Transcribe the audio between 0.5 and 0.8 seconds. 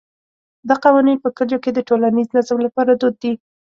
دا